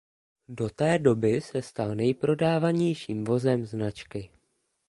Do 0.49 0.69
té 0.69 0.99
doby 0.99 1.41
se 1.41 1.61
stal 1.61 1.95
nejprodávanějším 1.95 3.23
vozem 3.23 3.65
značky. 3.65 4.31